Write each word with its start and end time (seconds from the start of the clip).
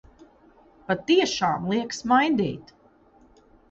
Patiešām, 0.87 1.71
liek 1.75 1.97
smaidīt! 2.01 2.77